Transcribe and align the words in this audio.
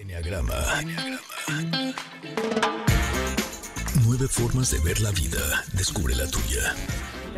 Enneagrama. 0.00 0.54
Nueve 4.04 4.28
formas 4.28 4.70
de 4.70 4.78
ver 4.80 5.00
la 5.00 5.10
vida. 5.10 5.64
Descubre 5.72 6.14
la 6.14 6.30
tuya. 6.30 6.74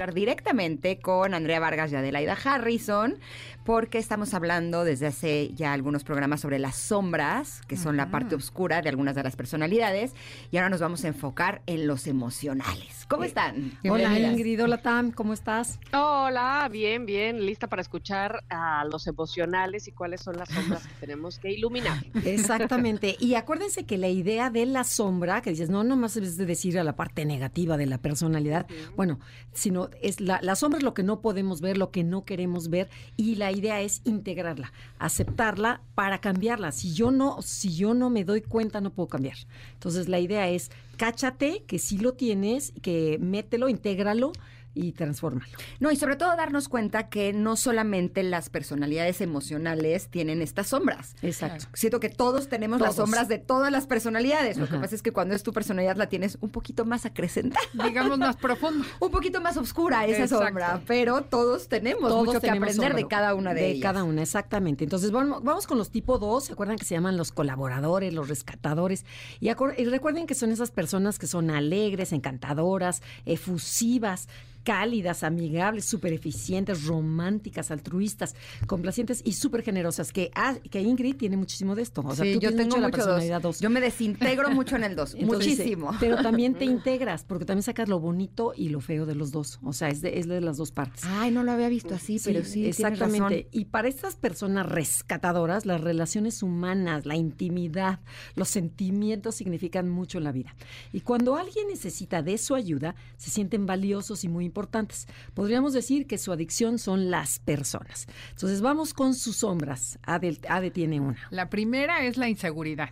Directamente 0.07 0.99
con 0.99 1.35
Andrea 1.35 1.61
Vargas 1.61 1.93
y 1.93 1.97
Adelaida 1.97 2.33
Harrison, 2.33 3.19
porque 3.65 3.99
estamos 3.99 4.33
hablando 4.33 4.83
desde 4.83 5.07
hace 5.07 5.51
ya 5.53 5.75
algunos 5.75 6.05
programas 6.05 6.41
sobre 6.41 6.59
las 6.59 6.77
sombras, 6.77 7.61
que 7.69 7.77
son 7.77 7.99
la 7.99 8.11
parte 8.11 8.35
oscura 8.35 8.81
de 8.81 8.89
algunas 8.89 9.15
de 9.15 9.23
las 9.23 9.37
personalidades, 9.37 10.15
y 10.51 10.57
ahora 10.57 10.71
nos 10.71 10.81
vamos 10.81 11.05
a 11.05 11.09
enfocar 11.09 11.61
en 11.67 11.87
los 11.87 12.07
emocionales. 12.07 13.05
¿Cómo 13.09 13.25
están? 13.25 13.79
Hola. 13.89 14.19
Ingrid, 14.19 14.65
hola 14.65 14.81
Tam, 14.81 15.11
¿cómo 15.11 15.35
estás? 15.35 15.79
Hola, 15.93 16.69
bien, 16.73 17.05
bien, 17.05 17.45
lista 17.45 17.67
para 17.67 17.83
escuchar 17.83 18.43
a 18.49 18.85
los 18.87 19.07
emocionales 19.07 19.87
y 19.87 19.93
cuáles 19.93 20.23
son 20.23 20.39
las 20.39 20.49
sombras 20.49 20.87
que 20.87 20.95
tenemos 21.07 21.39
que 21.39 21.53
iluminar. 21.53 22.07
Exactamente. 22.25 23.17
Y 23.21 23.35
acuérdense 23.35 23.85
que 23.85 23.99
la 23.99 24.09
idea 24.09 24.49
de 24.49 24.65
la 24.65 24.85
sombra, 24.85 25.43
que 25.43 25.51
dices, 25.51 25.69
no, 25.69 25.85
nomás 25.85 26.17
es 26.17 26.39
de 26.39 26.47
decir 26.47 26.79
a 26.79 26.85
la 26.85 26.97
parte 26.97 27.27
negativa 27.27 27.77
de 27.77 27.87
la 27.87 27.99
personalidad, 27.99 28.67
bueno, 28.97 29.21
sino 29.53 29.90
es 30.03 30.21
la, 30.21 30.41
la 30.43 30.57
sombra 30.57 30.79
es 30.79 30.85
lo 30.85 30.95
que 30.95 31.03
no 31.03 31.21
podemos 31.21 31.61
ver, 31.61 31.79
lo 31.79 31.91
que 31.91 32.05
no 32.05 32.25
queremos 32.25 32.71
ver, 32.71 32.89
y 33.17 33.37
la 33.37 33.53
idea 33.53 33.81
es 33.81 34.03
integrarla, 34.05 34.73
aceptarla 34.99 35.83
para 35.95 36.21
cambiarla. 36.21 36.73
Si 36.73 36.93
yo 36.93 37.11
no, 37.11 37.43
si 37.43 37.75
yo 37.75 37.95
no 37.95 38.11
me 38.11 38.25
doy 38.25 38.43
cuenta, 38.43 38.81
no 38.81 38.93
puedo 38.93 39.09
cambiar. 39.09 39.37
Entonces 39.75 40.09
la 40.09 40.21
idea 40.21 40.49
es 40.49 40.71
cáchate 40.97 41.65
que 41.67 41.79
sí 41.79 41.99
lo 41.99 42.13
tienes, 42.15 42.73
que 42.83 43.19
mételo, 43.21 43.69
intégralo 43.69 44.33
y 44.75 44.93
transfórmalo. 44.93 45.51
No, 45.81 45.91
y 45.91 45.97
sobre 45.97 46.17
todo 46.17 46.37
darnos 46.37 46.69
cuenta 46.69 47.09
que 47.09 47.33
no 47.33 47.57
solamente 47.57 48.23
las 48.23 48.51
personalidades 48.51 49.21
emocionales 49.21 50.09
tienen 50.09 50.43
estas 50.43 50.69
sombras. 50.69 51.17
Exacto. 51.23 51.67
Siento 51.75 51.99
que 51.99 52.09
todos 52.09 52.49
tenemos 52.49 52.81
las 52.81 52.95
sombras 52.97 53.27
de 53.29 53.39
todas 53.39 53.73
las 53.73 53.87
personalidades. 53.87 54.57
Lo 54.59 54.69
que 54.69 54.77
pasa 54.79 54.95
es 54.95 55.03
que 55.03 55.13
cuando 55.13 55.35
es 55.35 55.43
tu 55.43 55.53
personalidad 55.53 55.97
la 55.97 56.09
tienes 56.09 56.39
un 56.41 56.51
poquito 56.51 56.85
más 56.85 57.05
acrecentada, 57.05 57.65
digamos 57.85 58.19
más 58.19 58.37
profundo. 58.37 58.85
un 59.01 59.11
poquito 59.11 59.41
más 59.41 59.57
oscura 59.57 60.07
esa 60.07 60.23
Exacto. 60.23 60.45
sombra, 60.47 60.81
pero 60.87 61.23
todos 61.23 61.69
tenemos 61.69 62.09
Todos 62.11 62.27
mucho 62.27 62.41
que 62.41 62.51
aprender 62.51 62.95
de 62.95 63.07
cada 63.09 63.35
una 63.35 63.55
de, 63.55 63.71
ellas. 63.73 63.83
cada 63.83 64.05
una, 64.05 64.23
exactamente. 64.23 64.85
Entonces, 64.85 65.11
vamos, 65.11 65.43
vamos 65.43 65.67
con 65.67 65.79
los 65.79 65.91
tipo 65.91 66.19
2. 66.19 66.45
¿Se 66.45 66.53
acuerdan 66.53 66.77
que 66.77 66.85
se 66.85 66.95
llaman 66.95 67.17
los 67.17 67.33
colaboradores, 67.33 68.15
los 68.15 68.29
rescatadores? 68.29 69.05
Y, 69.41 69.49
acor- 69.49 69.75
y 69.77 69.85
recuerden 69.87 70.27
que 70.27 70.35
son 70.35 70.51
esas 70.53 70.71
personas 70.71 71.19
que 71.19 71.27
son 71.27 71.51
alegres, 71.51 72.13
encantadoras, 72.13 73.03
efusivas, 73.27 74.29
cálidas, 74.65 75.23
amigables, 75.23 75.85
súper 75.85 76.13
eficientes, 76.13 76.85
románticas, 76.85 77.71
altruistas, 77.71 78.35
complacientes 78.67 79.23
y 79.25 79.33
súper 79.33 79.63
generosas. 79.63 80.13
Que, 80.13 80.31
ah, 80.35 80.57
que 80.71 80.81
Ingrid 80.81 81.17
tiene 81.17 81.37
muchísimo 81.37 81.75
de 81.75 81.83
esto. 81.83 82.03
O 82.05 82.15
sea, 82.15 82.25
sí, 82.25 82.35
tú 82.35 82.41
yo 82.41 82.49
tienes 82.51 82.57
tengo 82.57 82.77
mucho 82.77 82.81
la 82.81 82.89
dos. 82.89 82.97
personalidad 82.97 83.43
2. 83.43 83.61
Yo 83.61 83.71
me 83.71 83.81
desintegro 83.81 84.51
mucho 84.51 84.77
en 84.77 84.85
el 84.85 84.97
2, 84.97 85.15
Entonces, 85.19 85.49
muchísimo. 85.57 85.91
Pero 86.01 86.23
también 86.23 86.55
te 86.55 86.65
integras, 86.77 87.25
porque 87.25 87.45
también 87.45 87.63
sacas 87.63 87.89
lo 87.89 88.01
bonito 88.01 88.53
y 88.57 88.69
lo 88.69 88.81
feo 88.81 89.07
de 89.07 89.15
los 89.15 89.33
dos. 89.33 89.59
O 89.63 89.73
sea, 89.73 89.89
es 89.89 90.01
de, 90.01 90.19
es 90.19 90.29
de 90.29 90.41
las 90.41 90.57
dos 90.57 90.73
partes. 90.73 91.05
Ay, 91.05 91.31
no 91.31 91.43
lo 91.43 91.53
había 91.53 91.69
visto 91.69 91.95
así, 91.95 92.21
pero 92.25 92.45
sí, 92.45 92.67
exactamente. 92.67 93.21
razón. 93.21 93.49
Y 93.53 93.67
para 93.67 93.89
estas 93.89 94.17
personas 94.17 94.67
rescatadoras, 94.67 95.67
las 95.67 95.81
relaciones 95.81 96.43
humanas, 96.43 97.07
la 97.07 97.17
intimidad, 97.17 98.01
los 98.35 98.49
sentimientos 98.49 99.35
significan 99.35 99.89
mucho 99.89 100.19
en 100.19 100.25
la 100.25 100.33
vida. 100.33 100.55
Y 100.93 101.01
cuando 101.01 101.37
alguien 101.37 101.69
necesita 101.69 102.23
de 102.23 102.39
su 102.39 102.55
ayuda, 102.55 102.95
se 103.17 103.31
sienten 103.31 103.67
valiosos 103.67 104.25
y 104.25 104.29
muy 104.29 104.45
importantes. 104.51 105.07
Podríamos 105.35 105.73
decir 105.73 106.07
que 106.07 106.19
su 106.19 106.33
adicción 106.33 106.79
son 106.79 107.11
las 107.11 107.39
personas. 107.39 108.07
Entonces 108.31 108.61
vamos 108.61 108.93
con 108.93 109.15
sus 109.15 109.37
sombras. 109.37 109.99
Ade, 110.03 110.39
Ade 110.49 110.71
tiene 110.71 111.01
una. 111.01 111.19
La 111.31 111.49
primera 111.49 112.05
es 112.05 112.17
la 112.17 112.29
inseguridad. 112.29 112.91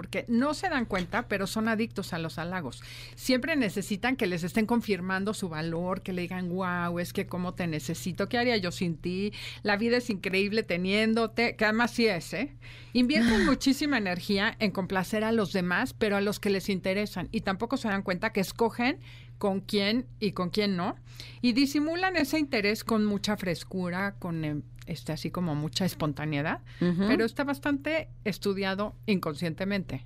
Porque 0.00 0.24
no 0.28 0.54
se 0.54 0.70
dan 0.70 0.86
cuenta, 0.86 1.28
pero 1.28 1.46
son 1.46 1.68
adictos 1.68 2.14
a 2.14 2.18
los 2.18 2.38
halagos. 2.38 2.82
Siempre 3.16 3.54
necesitan 3.54 4.16
que 4.16 4.26
les 4.26 4.44
estén 4.44 4.64
confirmando 4.64 5.34
su 5.34 5.50
valor, 5.50 6.00
que 6.00 6.14
le 6.14 6.22
digan, 6.22 6.48
wow, 6.48 6.98
es 6.98 7.12
que 7.12 7.26
cómo 7.26 7.52
te 7.52 7.66
necesito, 7.66 8.26
¿qué 8.26 8.38
haría 8.38 8.56
yo 8.56 8.72
sin 8.72 8.96
ti? 8.96 9.34
La 9.62 9.76
vida 9.76 9.98
es 9.98 10.08
increíble 10.08 10.62
teniéndote, 10.62 11.54
que 11.54 11.66
además 11.66 11.90
sí 11.90 12.06
es, 12.06 12.32
¿eh? 12.32 12.56
Invierten 12.94 13.44
muchísima 13.44 13.98
energía 13.98 14.56
en 14.58 14.70
complacer 14.70 15.22
a 15.22 15.32
los 15.32 15.52
demás, 15.52 15.92
pero 15.92 16.16
a 16.16 16.22
los 16.22 16.40
que 16.40 16.48
les 16.48 16.70
interesan. 16.70 17.28
Y 17.30 17.42
tampoco 17.42 17.76
se 17.76 17.88
dan 17.88 18.00
cuenta 18.00 18.32
que 18.32 18.40
escogen 18.40 19.00
con 19.36 19.60
quién 19.60 20.06
y 20.18 20.32
con 20.32 20.48
quién 20.48 20.76
no. 20.76 20.96
Y 21.42 21.52
disimulan 21.52 22.16
ese 22.16 22.38
interés 22.38 22.84
con 22.84 23.04
mucha 23.04 23.36
frescura, 23.36 24.14
con 24.18 24.44
eh, 24.46 24.62
este, 24.90 25.12
así 25.12 25.30
como 25.30 25.54
mucha 25.54 25.84
espontaneidad, 25.84 26.60
pero 26.78 27.24
está 27.24 27.44
bastante 27.44 28.08
estudiado 28.24 28.94
inconscientemente, 29.06 30.04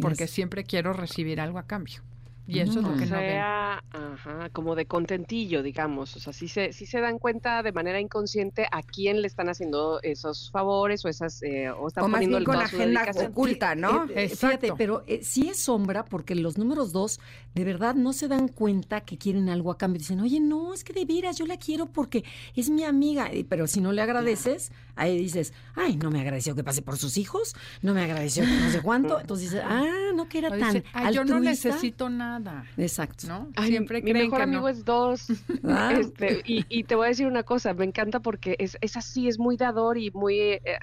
porque 0.00 0.24
Yes. 0.24 0.30
siempre 0.30 0.64
quiero 0.64 0.92
recibir 0.92 1.40
algo 1.40 1.58
a 1.58 1.66
cambio. 1.66 2.02
Y 2.46 2.58
eso 2.58 2.80
es 2.80 2.84
lo 2.84 2.90
O 2.92 2.96
que 2.96 3.06
no 3.06 3.16
ven. 3.16 3.30
sea, 3.30 3.82
ajá, 3.90 4.50
como 4.52 4.74
de 4.74 4.84
contentillo, 4.84 5.62
digamos. 5.62 6.14
O 6.16 6.20
sea, 6.20 6.32
sí 6.34 6.46
se, 6.48 6.74
sí 6.74 6.84
se 6.84 7.00
dan 7.00 7.18
cuenta 7.18 7.62
de 7.62 7.72
manera 7.72 7.98
inconsciente 8.00 8.66
a 8.70 8.82
quién 8.82 9.22
le 9.22 9.26
están 9.28 9.48
haciendo 9.48 9.98
esos 10.02 10.50
favores 10.50 11.02
o 11.06 11.08
esas 11.08 11.42
eh, 11.42 11.70
o 11.70 11.88
están 11.88 12.04
O 12.04 12.08
más 12.08 12.20
bien 12.20 12.44
con 12.44 12.56
agenda 12.56 13.00
dedicación. 13.00 13.32
oculta, 13.32 13.74
¿no? 13.74 14.04
Eh, 14.10 14.24
eh, 14.24 14.28
fíjate, 14.28 14.54
Exacto. 14.66 14.74
pero 14.76 15.02
eh, 15.06 15.20
sí 15.22 15.48
es 15.48 15.58
sombra 15.62 16.04
porque 16.04 16.34
los 16.34 16.58
números 16.58 16.92
dos 16.92 17.18
de 17.54 17.64
verdad 17.64 17.94
no 17.94 18.12
se 18.12 18.28
dan 18.28 18.48
cuenta 18.48 19.00
que 19.00 19.16
quieren 19.16 19.48
algo 19.48 19.70
a 19.70 19.78
cambio. 19.78 19.98
Dicen, 20.00 20.20
oye, 20.20 20.38
no, 20.40 20.74
es 20.74 20.84
que 20.84 20.92
de 20.92 21.06
veras 21.06 21.38
yo 21.38 21.46
la 21.46 21.56
quiero 21.56 21.86
porque 21.86 22.24
es 22.54 22.68
mi 22.68 22.84
amiga. 22.84 23.30
Pero 23.48 23.66
si 23.66 23.80
no 23.80 23.92
le 23.92 24.02
agradeces, 24.02 24.70
ahí 24.96 25.16
dices, 25.16 25.54
ay, 25.76 25.96
no 25.96 26.10
me 26.10 26.20
agradeció 26.20 26.54
que 26.54 26.62
pase 26.62 26.82
por 26.82 26.98
sus 26.98 27.16
hijos, 27.16 27.54
no 27.80 27.94
me 27.94 28.02
agradeció 28.02 28.44
que 28.44 28.50
no 28.50 28.70
sé 28.70 28.82
cuánto. 28.82 29.18
Entonces 29.20 29.50
dices, 29.52 29.64
ah, 29.66 30.10
no 30.14 30.28
que 30.28 30.38
era 30.38 30.48
O 30.48 30.58
tan 30.58 30.74
dicen, 30.74 30.84
"Ay, 30.92 31.14
yo 31.14 31.24
no 31.24 31.36
altruista". 31.36 31.68
necesito 31.70 32.10
nada. 32.10 32.33
Exacto. 32.76 33.26
¿No? 33.26 33.48
Ay, 33.56 33.70
Siempre 33.70 34.02
mi 34.02 34.10
creen 34.10 34.26
mejor 34.26 34.38
que 34.38 34.42
amigo 34.44 34.62
no. 34.62 34.68
es 34.68 34.84
dos. 34.84 35.26
Ah. 35.66 35.92
Este, 35.98 36.42
y, 36.44 36.64
y 36.68 36.84
te 36.84 36.94
voy 36.94 37.06
a 37.06 37.08
decir 37.08 37.26
una 37.26 37.42
cosa, 37.42 37.72
me 37.74 37.84
encanta 37.84 38.20
porque 38.20 38.56
es, 38.58 38.76
es 38.80 38.96
así, 38.96 39.28
es 39.28 39.38
muy 39.38 39.56
dador 39.56 39.96
y 39.98 40.10
muy 40.10 40.38
eh, 40.38 40.78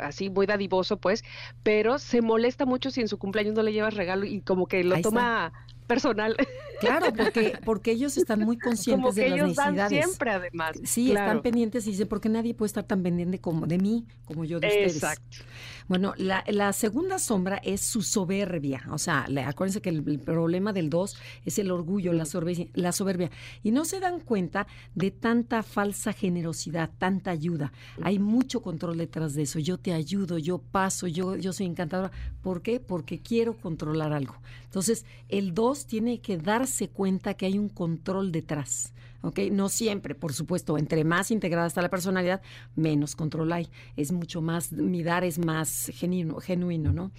así, 0.00 0.30
muy 0.30 0.46
dadivoso, 0.46 0.96
pues, 0.96 1.24
pero 1.62 1.98
se 1.98 2.22
molesta 2.22 2.64
mucho 2.66 2.90
si 2.90 3.00
en 3.00 3.08
su 3.08 3.18
cumpleaños 3.18 3.54
no 3.54 3.62
le 3.62 3.72
llevas 3.72 3.94
regalo 3.94 4.24
y 4.24 4.40
como 4.40 4.66
que 4.66 4.84
lo 4.84 4.94
Ahí 4.94 5.02
está. 5.02 5.52
Personal, 5.94 6.36
Claro, 6.80 7.12
porque, 7.16 7.58
porque 7.64 7.92
ellos 7.92 8.16
están 8.16 8.40
muy 8.40 8.58
conscientes 8.58 9.02
como 9.04 9.14
que 9.14 9.20
de 9.20 9.28
las 9.30 9.38
ellos 9.38 9.54
dan 9.56 9.74
necesidades. 9.76 10.04
siempre 10.06 10.30
además. 10.32 10.76
Sí, 10.82 11.10
Claro. 11.10 11.26
están 11.26 11.42
pendientes 11.42 11.86
y 11.86 11.90
dicen, 11.92 12.08
porque 12.08 12.28
nadie 12.28 12.54
puede 12.54 12.66
estar 12.66 12.82
tan 12.82 13.04
pendiente 13.04 13.38
como 13.40 13.66
de 13.68 13.78
mí, 13.78 14.04
como 14.24 14.44
yo 14.44 14.58
de 14.58 14.66
ustedes. 14.66 14.94
Exacto. 14.96 15.38
Bueno, 15.86 16.12
la, 16.16 16.42
la 16.48 16.72
segunda 16.72 17.20
sombra 17.20 17.58
es 17.62 17.82
su 17.82 18.02
soberbia. 18.02 18.82
O 18.90 18.98
sea, 18.98 19.26
le- 19.28 19.42
acuérdense 19.44 19.80
que 19.80 19.90
el, 19.90 20.02
el 20.08 20.18
problema 20.18 20.72
del 20.72 20.90
2 20.90 21.16
es 21.44 21.58
el 21.60 21.70
orgullo, 21.70 22.12
la 22.12 22.24
soberbia, 22.24 22.66
la 22.74 22.90
soberbia. 22.90 23.30
Y 23.62 23.70
no 23.70 23.84
se 23.84 24.00
dan 24.00 24.18
cuenta 24.18 24.66
de 24.96 25.12
tanta 25.12 25.62
falsa 25.62 26.12
generosidad, 26.12 26.90
tanta 26.98 27.30
ayuda. 27.30 27.72
Hay 28.02 28.18
mucho 28.18 28.60
control 28.60 28.98
detrás 28.98 29.34
de 29.34 29.42
eso. 29.42 29.60
Yo 29.60 29.78
te 29.78 29.92
ayudo, 29.92 30.36
yo 30.38 30.58
paso, 30.58 31.06
yo, 31.06 31.36
yo 31.36 31.52
soy 31.52 31.66
encantadora. 31.66 32.10
¿Por 32.42 32.62
qué? 32.62 32.80
Porque 32.80 33.20
quiero 33.20 33.56
controlar 33.56 34.12
algo. 34.12 34.34
Entonces, 34.64 35.04
el 35.28 35.52
2 35.82 35.86
tiene 35.86 36.20
que 36.20 36.36
darse 36.36 36.88
cuenta 36.88 37.34
que 37.34 37.46
hay 37.46 37.58
un 37.58 37.68
control 37.68 38.32
detrás. 38.32 38.92
¿ok? 39.22 39.38
No 39.50 39.68
siempre, 39.68 40.14
por 40.14 40.32
supuesto, 40.32 40.76
entre 40.76 41.04
más 41.04 41.30
integrada 41.30 41.66
está 41.66 41.80
la 41.80 41.90
personalidad, 41.90 42.42
menos 42.74 43.16
control 43.16 43.52
hay. 43.52 43.68
Es 43.96 44.12
mucho 44.12 44.42
más, 44.42 44.72
mi 44.72 45.02
dar 45.02 45.24
es 45.24 45.38
más 45.38 45.90
genuino, 45.94 46.40
genuino, 46.40 46.92
¿no? 46.92 47.12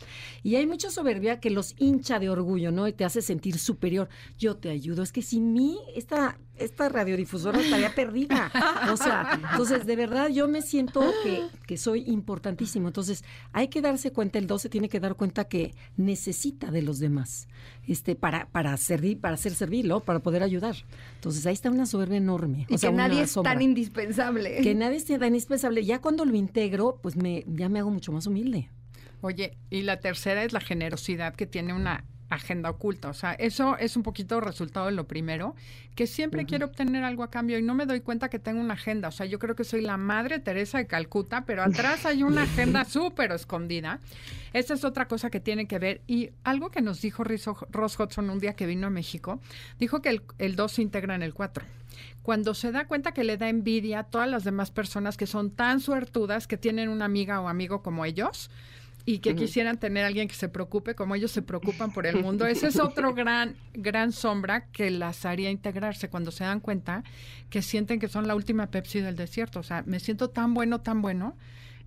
Y 0.44 0.56
hay 0.56 0.68
mucha 0.68 0.92
soberbia 0.92 1.40
que 1.40 1.50
los 1.50 1.76
hincha 1.78 2.20
de 2.20 2.30
orgullo, 2.30 2.72
¿no? 2.72 2.88
Y 2.88 2.94
te 2.94 3.06
hace 3.06 3.22
sentir 3.22 3.58
superior. 3.58 4.10
Yo 4.38 4.58
te 4.58 4.70
ayudo. 4.70 5.02
Es 5.02 5.12
que 5.12 5.22
sin 5.22 5.54
mí, 5.54 5.80
esta, 5.96 6.38
esta 6.58 6.90
radiodifusora 6.90 7.60
estaría 7.60 7.94
perdida. 7.96 8.52
O 8.92 8.98
sea, 8.98 9.40
entonces, 9.52 9.86
de 9.86 9.96
verdad, 9.96 10.30
yo 10.30 10.48
me 10.48 10.62
siento 10.62 11.02
que, 11.24 11.48
que 11.66 11.78
soy 11.78 12.04
importantísimo. 12.08 12.88
Entonces, 12.88 13.24
hay 13.52 13.68
que 13.70 13.82
darse 13.82 14.12
cuenta, 14.12 14.40
el 14.40 14.48
12 14.48 14.70
tiene 14.70 14.90
que 14.90 15.00
dar 15.00 15.16
cuenta 15.16 15.46
que 15.46 15.74
necesita 15.98 16.70
de 16.72 16.82
los 16.82 17.00
demás 17.00 17.48
este, 17.88 18.16
para, 18.16 18.48
para 18.48 18.76
servir, 18.78 19.20
para 19.20 19.38
ser 19.38 19.54
servir, 19.54 19.86
¿no? 19.86 20.02
Para 20.02 20.20
poder 20.20 20.44
ayudar. 20.44 20.76
Entonces, 21.16 21.46
ahí 21.46 21.54
está 21.54 21.72
una 21.72 21.86
soberbia 21.86 22.18
enorme. 22.18 22.68
Y 22.70 22.76
o 22.76 22.78
sea, 22.78 22.92
que 22.92 22.96
nadie 22.96 23.22
es 23.22 23.32
sombra. 23.32 23.54
tan 23.54 23.62
indispensable. 23.62 24.62
Que 24.62 24.76
nadie 24.76 24.98
es 24.98 25.06
tan 25.06 25.24
indispensable. 25.24 25.84
Ya 25.84 26.00
cuando 26.02 26.26
lo 26.26 26.36
integro, 26.36 27.00
pues 27.02 27.16
me, 27.16 27.44
ya 27.48 27.70
me 27.70 27.80
hago 27.80 27.90
mucho 27.90 28.12
más 28.12 28.28
humilde. 28.28 28.70
Oye, 29.22 29.58
y 29.70 29.84
la 29.84 30.00
tercera 30.02 30.44
es 30.44 30.52
la 30.52 30.60
generosidad 30.60 31.34
que 31.34 31.46
tiene 31.46 31.74
una 31.74 32.04
agenda 32.36 32.70
oculta. 32.70 33.10
O 33.10 33.14
sea, 33.14 33.34
eso 33.34 33.78
es 33.78 33.96
un 33.96 34.04
poquito 34.04 34.40
resultado 34.42 34.88
de 34.88 34.92
lo 34.92 35.08
primero, 35.08 35.56
que 35.96 36.08
siempre 36.08 36.46
quiero 36.46 36.66
obtener 36.68 37.04
algo 37.04 37.24
a 37.24 37.30
cambio 37.30 37.58
y 37.58 37.62
no 37.62 37.76
me 37.76 37.86
doy 37.86 38.02
cuenta 38.02 38.30
que 38.30 38.40
tengo 38.40 38.60
una 38.60 38.74
agenda. 38.74 39.10
O 39.10 39.12
sea, 39.12 39.26
yo 39.26 39.40
creo 39.40 39.56
que 39.56 39.64
soy 39.64 39.82
la 39.82 39.98
madre 39.98 40.40
Teresa 40.40 40.78
de 40.78 40.88
Calcuta, 40.88 41.46
pero 41.46 41.64
atrás 41.64 42.06
hay 42.06 42.24
una 42.24 42.44
agenda 42.44 42.86
súper 42.86 43.32
escondida. 43.32 44.00
Esa 44.54 44.74
es 44.74 44.84
otra 44.84 45.08
cosa 45.08 45.30
que 45.30 45.40
tiene 45.40 45.68
que 45.68 45.80
ver. 45.80 46.02
Y 46.08 46.32
algo 46.44 46.70
que 46.70 46.82
nos 46.82 47.02
dijo 47.02 47.24
Ross 47.24 48.00
Hudson 48.00 48.30
un 48.30 48.40
día 48.40 48.54
que 48.54 48.66
vino 48.66 48.88
a 48.88 48.90
México, 48.90 49.40
dijo 49.80 50.02
que 50.02 50.10
el, 50.10 50.22
el 50.38 50.56
2 50.56 50.72
se 50.72 50.82
integra 50.82 51.16
en 51.16 51.24
el 51.24 51.34
4. 51.34 51.66
Cuando 52.22 52.54
se 52.54 52.72
da 52.72 52.86
cuenta 52.88 53.12
que 53.12 53.24
le 53.24 53.38
da 53.38 53.50
envidia 53.50 54.00
a 54.00 54.04
todas 54.04 54.30
las 54.30 54.44
demás 54.44 54.72
personas 54.72 55.18
que 55.18 55.28
son 55.28 55.52
tan 55.52 55.80
suertudas 55.80 56.48
que 56.48 56.58
tienen 56.58 56.90
una 56.90 57.06
amiga 57.06 57.42
o 57.42 57.50
amigo 57.50 57.84
como 57.84 58.06
ellos, 58.06 58.50
y 59.06 59.20
que 59.20 59.36
quisieran 59.36 59.78
tener 59.80 60.06
a 60.06 60.08
alguien 60.08 60.28
que 60.30 60.36
se 60.36 60.48
preocupe 60.48 60.96
como 60.96 61.14
ellos 61.16 61.32
se 61.32 61.42
preocupan 61.42 61.92
por 61.92 62.08
el 62.08 62.22
mundo. 62.22 62.46
Ese 62.46 62.68
es 62.68 62.80
otro 62.80 63.14
gran, 63.16 63.56
gran 63.74 64.12
sombra 64.14 64.68
que 64.68 64.90
las 64.92 65.26
haría 65.26 65.52
integrarse 65.52 66.10
cuando 66.10 66.32
se 66.32 66.46
dan 66.46 66.62
cuenta 66.62 67.04
que 67.50 67.62
sienten 67.62 68.00
que 68.00 68.08
son 68.08 68.28
la 68.28 68.36
última 68.36 68.68
Pepsi 68.68 69.02
del 69.02 69.16
desierto. 69.18 69.60
O 69.60 69.64
sea, 69.64 69.84
me 69.86 70.00
siento 70.00 70.30
tan 70.30 70.54
bueno, 70.54 70.80
tan 70.82 71.02
bueno. 71.02 71.36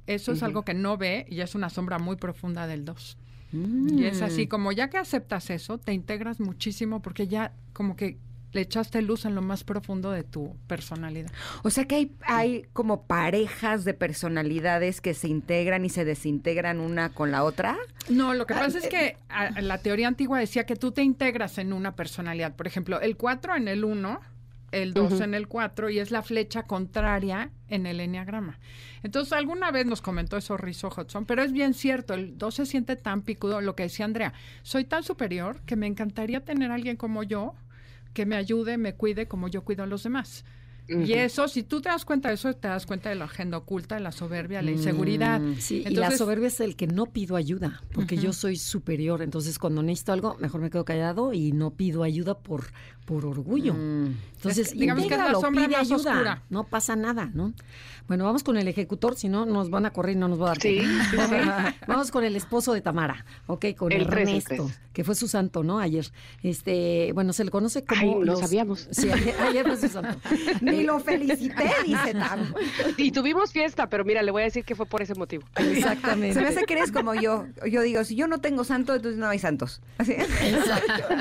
Eso 0.06 0.32
es 0.32 0.42
algo 0.42 0.62
que 0.62 0.74
no 0.74 0.96
ve 0.98 1.26
y 1.28 1.40
es 1.40 1.54
una 1.54 1.70
sombra 1.70 1.98
muy 1.98 2.16
profunda 2.16 2.66
del 2.66 2.84
2. 2.84 3.16
Y 3.52 4.04
es 4.04 4.20
así, 4.22 4.44
Mm. 4.44 4.48
como 4.48 4.72
ya 4.72 4.90
que 4.90 4.98
aceptas 4.98 5.48
eso, 5.50 5.78
te 5.78 5.92
integras 5.94 6.38
muchísimo 6.38 7.00
porque 7.00 7.26
ya 7.28 7.52
como 7.72 7.96
que 7.96 8.18
le 8.52 8.60
echaste 8.62 9.02
luz 9.02 9.24
en 9.26 9.34
lo 9.34 9.42
más 9.42 9.64
profundo 9.64 10.10
de 10.10 10.22
tu 10.24 10.56
personalidad. 10.66 11.30
O 11.62 11.70
sea 11.70 11.84
que 11.86 11.94
hay, 11.96 12.12
hay 12.26 12.62
como 12.72 13.02
parejas 13.06 13.84
de 13.84 13.92
personalidades 13.94 15.00
que 15.00 15.14
se 15.14 15.28
integran 15.28 15.84
y 15.84 15.88
se 15.90 16.04
desintegran 16.04 16.80
una 16.80 17.10
con 17.10 17.30
la 17.30 17.44
otra. 17.44 17.76
No, 18.08 18.34
lo 18.34 18.46
que 18.46 18.54
Ah, 18.54 18.60
pasa 18.60 18.78
es 18.78 18.84
eh, 18.84 18.88
que 18.88 19.60
la 19.62 19.78
teoría 19.78 20.08
antigua 20.08 20.38
decía 20.38 20.64
que 20.64 20.76
tú 20.76 20.92
te 20.92 21.02
integras 21.02 21.58
en 21.58 21.72
una 21.72 21.94
personalidad. 21.96 22.54
Por 22.56 22.66
ejemplo, 22.66 23.00
el 23.00 23.16
4 23.16 23.56
en 23.56 23.68
el 23.68 23.84
1, 23.84 24.20
el 24.72 24.94
2 24.94 25.12
Ujú. 25.12 25.22
en 25.22 25.34
el 25.34 25.48
4 25.48 25.90
y 25.90 25.98
es 25.98 26.10
la 26.10 26.22
flecha 26.22 26.62
contraria 26.64 27.50
en 27.68 27.86
el 27.86 28.00
enneagrama. 28.00 28.58
Entonces, 29.02 29.32
alguna 29.32 29.70
vez 29.70 29.86
nos 29.86 30.02
comentó 30.02 30.36
eso 30.36 30.56
Rizzo 30.56 30.88
Hudson, 30.88 31.26
pero 31.26 31.42
es 31.42 31.52
bien 31.52 31.74
cierto, 31.74 32.14
el 32.14 32.38
2 32.38 32.54
se 32.54 32.66
siente 32.66 32.96
tan 32.96 33.22
picudo, 33.22 33.60
lo 33.60 33.76
que 33.76 33.84
decía 33.84 34.04
Andrea, 34.04 34.32
soy 34.62 34.84
tan 34.84 35.02
superior 35.02 35.60
que 35.66 35.76
me 35.76 35.86
encantaría 35.86 36.44
tener 36.44 36.70
a 36.70 36.74
alguien 36.74 36.96
como 36.96 37.22
yo 37.22 37.54
que 38.16 38.24
me 38.24 38.34
ayude, 38.34 38.78
me 38.78 38.94
cuide 38.94 39.28
como 39.28 39.46
yo 39.48 39.62
cuido 39.62 39.82
a 39.84 39.86
los 39.86 40.02
demás. 40.02 40.44
Y 40.88 41.14
eso, 41.14 41.48
si 41.48 41.64
tú 41.64 41.80
te 41.80 41.88
das 41.88 42.04
cuenta 42.04 42.28
de 42.28 42.36
eso, 42.36 42.54
te 42.54 42.68
das 42.68 42.86
cuenta 42.86 43.08
de 43.08 43.16
la 43.16 43.24
agenda 43.24 43.58
oculta, 43.58 43.96
de 43.96 44.00
la 44.00 44.12
soberbia, 44.12 44.62
la 44.62 44.70
inseguridad. 44.70 45.40
Mm. 45.40 45.56
Sí, 45.58 45.78
y 45.78 45.82
la 45.82 45.88
Entonces- 45.88 46.18
soberbia 46.18 46.46
es 46.46 46.60
el 46.60 46.76
que 46.76 46.86
no 46.86 47.06
pido 47.06 47.34
ayuda, 47.34 47.82
porque 47.92 48.16
yo 48.16 48.32
soy 48.32 48.56
superior. 48.56 49.20
Entonces, 49.20 49.58
cuando 49.58 49.82
necesito 49.82 50.12
algo, 50.12 50.36
mejor 50.38 50.60
me 50.60 50.70
quedo 50.70 50.84
callado 50.84 51.32
y 51.32 51.50
no 51.50 51.72
pido 51.72 52.04
ayuda 52.04 52.38
por, 52.38 52.66
por 53.04 53.26
orgullo. 53.26 53.74
Mm. 53.74 54.14
Entonces, 54.36 54.68
Es 54.68 54.72
que, 54.74 54.78
digamos 54.78 55.06
que 55.08 55.14
es 55.14 55.18
la 55.20 55.32
sombra 55.34 55.66
pide 55.66 55.76
más 55.76 55.90
ayuda. 55.90 56.12
oscura. 56.12 56.42
No 56.50 56.62
pasa 56.68 56.94
nada, 56.94 57.30
¿no? 57.34 57.52
Bueno, 58.08 58.24
vamos 58.24 58.44
con 58.44 58.56
el 58.56 58.68
ejecutor, 58.68 59.16
si 59.16 59.28
no 59.28 59.46
nos 59.46 59.68
van 59.70 59.84
a 59.86 59.90
correr 59.92 60.14
y 60.16 60.18
no 60.18 60.28
nos 60.28 60.40
va 60.40 60.44
a 60.44 60.48
dar 60.50 60.60
Sí, 60.60 60.80
Vamos 61.88 62.10
con 62.10 62.24
el 62.24 62.36
esposo 62.36 62.72
de 62.72 62.80
Tamara, 62.80 63.24
ok, 63.46 63.66
con 63.76 63.90
El 63.92 64.02
Ernesto, 64.02 64.70
que 64.92 65.02
fue 65.04 65.14
su 65.14 65.26
santo, 65.28 65.62
¿no? 65.64 65.78
Ayer. 65.80 66.06
Este, 66.42 67.10
bueno, 67.14 67.32
se 67.32 67.44
le 67.44 67.50
conoce 67.50 67.84
como 67.84 68.00
Ay, 68.00 68.08
lo 68.20 68.24
los- 68.24 68.40
sabíamos. 68.40 68.88
Sí, 68.96 69.10
ayer, 69.10 69.34
ayer 69.40 69.66
fue 69.66 69.76
su 69.76 69.88
santo. 69.88 70.18
Ni 70.60 70.84
lo 70.84 71.00
felicité, 71.00 71.64
dice 71.84 72.12
Tam. 72.14 72.54
Y 72.96 73.10
tuvimos 73.10 73.52
fiesta, 73.52 73.88
pero 73.88 74.04
mira, 74.04 74.22
le 74.22 74.30
voy 74.30 74.42
a 74.42 74.44
decir 74.46 74.64
que 74.64 74.74
fue 74.74 74.86
por 74.86 75.02
ese 75.02 75.14
motivo. 75.14 75.44
Exactamente. 75.56 76.34
Se 76.34 76.40
me 76.40 76.48
hace 76.48 76.64
que 76.64 76.74
eres 76.74 76.92
como 76.92 77.14
yo. 77.14 77.46
Yo 77.68 77.82
digo, 77.82 78.04
si 78.04 78.14
yo 78.16 78.26
no 78.28 78.38
tengo 78.38 78.64
santo, 78.64 78.94
entonces 78.94 79.18
no 79.18 79.26
hay 79.26 79.38
santos. 79.38 79.82
Así. 79.98 80.14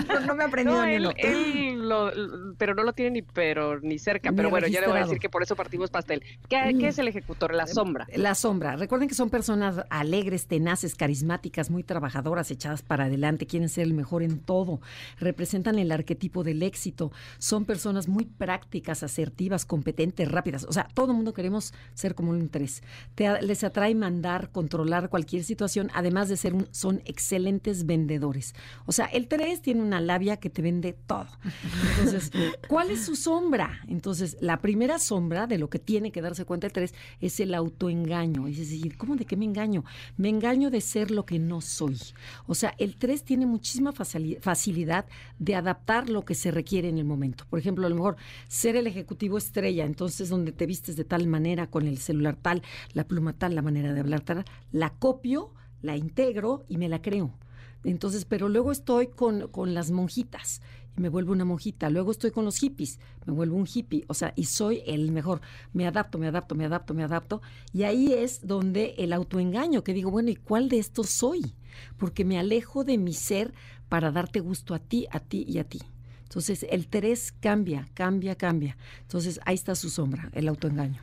No, 0.07 0.19
no 0.21 0.35
me 0.35 0.43
he 0.43 0.47
aprendido 0.47 0.77
No, 0.79 0.85
ni 0.85 0.93
él, 0.95 1.13
él 1.17 1.89
lo- 1.89 2.11
pero 2.57 2.75
no 2.75 2.83
lo 2.83 2.93
tiene 2.93 3.11
ni 3.11 3.21
pero 3.23 3.79
ni 3.81 3.97
cerca. 3.99 4.29
Ni 4.31 4.37
Pero 4.37 4.49
bueno, 4.49 4.67
ya 4.67 4.81
le 4.81 4.87
voy 4.87 4.97
a 4.99 5.03
decir 5.03 5.19
que 5.19 5.29
por 5.29 5.41
eso 5.43 5.55
partimos 5.55 5.89
pastel. 5.89 6.21
¿Qué, 6.49 6.74
qué 6.79 6.87
es 6.89 6.97
el 6.97 7.07
ejecutor? 7.07 7.53
La 7.53 7.67
sombra. 7.67 8.07
La 8.15 8.35
sombra. 8.35 8.75
Recuerden 8.75 9.07
que 9.07 9.15
son 9.15 9.29
personas 9.29 9.85
alegres, 9.89 10.47
tenaces, 10.47 10.95
carismáticas, 10.95 11.69
muy 11.69 11.83
trabajadoras, 11.83 12.51
echadas 12.51 12.81
para 12.81 13.05
adelante, 13.05 13.47
quieren 13.47 13.69
ser 13.69 13.83
el 13.83 13.93
mejor 13.93 14.23
en 14.23 14.39
todo, 14.39 14.79
representan 15.19 15.79
el 15.79 15.91
arquetipo 15.91 16.43
del 16.43 16.63
éxito, 16.63 17.11
son 17.37 17.65
personas 17.65 18.07
muy 18.07 18.25
prácticas, 18.25 19.03
asertivas, 19.03 19.65
competentes, 19.65 20.31
rápidas. 20.31 20.65
O 20.67 20.73
sea, 20.73 20.87
todo 20.93 21.11
el 21.11 21.17
mundo 21.17 21.33
queremos 21.33 21.73
ser 21.93 22.15
como 22.15 22.31
un 22.31 22.49
tres. 22.49 22.83
Te 23.15 23.41
les 23.41 23.63
atrae 23.63 23.95
mandar, 23.95 24.51
controlar 24.51 25.09
cualquier 25.09 25.43
situación, 25.43 25.89
además 25.93 26.29
de 26.29 26.37
ser 26.37 26.53
un, 26.53 26.67
son 26.71 27.01
excelentes 27.05 27.85
vendedores. 27.85 28.53
O 28.85 28.91
sea, 28.91 29.05
el 29.05 29.27
tres 29.27 29.61
tiene 29.61 29.81
una 29.81 30.01
labia 30.01 30.37
que 30.37 30.49
te 30.49 30.61
vende 30.61 30.93
todo. 30.93 31.27
Entonces, 31.91 32.31
¿cuál 32.67 32.91
es 32.91 33.05
su 33.05 33.15
sombra? 33.15 33.81
Entonces, 33.87 34.37
la 34.39 34.61
primera 34.61 34.99
sombra 34.99 35.47
de 35.47 35.57
lo 35.57 35.69
que 35.69 35.79
tiene 35.79 36.11
que 36.11 36.21
darse 36.21 36.45
cuenta 36.45 36.64
el 36.65 36.71
tres 36.73 36.93
es 37.21 37.39
el 37.39 37.53
autoengaño. 37.53 38.47
Es 38.47 38.57
decir, 38.57 38.97
¿cómo 38.97 39.15
de 39.15 39.25
qué 39.25 39.37
me 39.37 39.45
engaño? 39.45 39.83
Me 40.17 40.29
engaño 40.29 40.69
de 40.69 40.81
ser 40.81 41.11
lo 41.11 41.25
que 41.25 41.39
no 41.39 41.61
soy. 41.61 41.97
O 42.47 42.55
sea, 42.55 42.73
el 42.77 42.95
3 42.95 43.23
tiene 43.23 43.45
muchísima 43.45 43.93
facili- 43.93 44.39
facilidad 44.39 45.05
de 45.39 45.55
adaptar 45.55 46.09
lo 46.09 46.25
que 46.25 46.35
se 46.35 46.51
requiere 46.51 46.89
en 46.89 46.97
el 46.97 47.05
momento. 47.05 47.45
Por 47.49 47.59
ejemplo, 47.59 47.85
a 47.85 47.89
lo 47.89 47.95
mejor 47.95 48.17
ser 48.47 48.75
el 48.75 48.87
ejecutivo 48.87 49.37
estrella, 49.37 49.85
entonces 49.85 50.29
donde 50.29 50.51
te 50.51 50.65
vistes 50.65 50.95
de 50.95 51.05
tal 51.05 51.27
manera, 51.27 51.67
con 51.67 51.87
el 51.87 51.97
celular 51.97 52.35
tal, 52.41 52.61
la 52.93 53.05
pluma 53.07 53.33
tal, 53.33 53.55
la 53.55 53.61
manera 53.61 53.93
de 53.93 53.99
hablar 53.99 54.21
tal, 54.21 54.45
la 54.71 54.89
copio, 54.91 55.53
la 55.81 55.95
integro 55.95 56.65
y 56.67 56.77
me 56.77 56.89
la 56.89 57.01
creo. 57.01 57.31
Entonces, 57.83 58.25
pero 58.25 58.49
luego 58.49 58.71
estoy 58.71 59.07
con, 59.07 59.47
con 59.49 59.73
las 59.75 59.91
monjitas 59.91 60.61
y 60.97 61.01
me 61.01 61.09
vuelvo 61.09 61.31
una 61.31 61.45
monjita. 61.45 61.89
Luego 61.89 62.11
estoy 62.11 62.31
con 62.31 62.45
los 62.45 62.57
hippies, 62.57 62.99
me 63.25 63.33
vuelvo 63.33 63.57
un 63.57 63.67
hippie. 63.71 64.05
O 64.07 64.13
sea, 64.13 64.33
y 64.35 64.45
soy 64.45 64.81
el 64.85 65.11
mejor. 65.11 65.41
Me 65.73 65.87
adapto, 65.87 66.17
me 66.17 66.27
adapto, 66.27 66.55
me 66.55 66.65
adapto, 66.65 66.93
me 66.93 67.03
adapto. 67.03 67.41
Y 67.73 67.83
ahí 67.83 68.13
es 68.13 68.45
donde 68.45 68.95
el 68.97 69.13
autoengaño, 69.13 69.83
que 69.83 69.93
digo, 69.93 70.11
bueno, 70.11 70.29
¿y 70.29 70.35
cuál 70.35 70.69
de 70.69 70.79
estos 70.79 71.09
soy? 71.09 71.53
Porque 71.97 72.25
me 72.25 72.39
alejo 72.39 72.83
de 72.83 72.97
mi 72.97 73.13
ser 73.13 73.53
para 73.89 74.11
darte 74.11 74.39
gusto 74.39 74.73
a 74.73 74.79
ti, 74.79 75.07
a 75.11 75.19
ti 75.19 75.45
y 75.47 75.59
a 75.59 75.63
ti. 75.63 75.81
Entonces, 76.23 76.65
el 76.69 76.87
3 76.87 77.33
cambia, 77.39 77.87
cambia, 77.93 78.35
cambia. 78.35 78.77
Entonces, 79.01 79.39
ahí 79.45 79.55
está 79.55 79.75
su 79.75 79.89
sombra, 79.89 80.29
el 80.33 80.47
autoengaño. 80.47 81.01